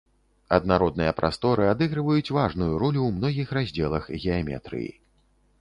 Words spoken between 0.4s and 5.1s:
Аднародныя прасторы адыгрываюць важную ролю ў многіх раздзелах геаметрыі.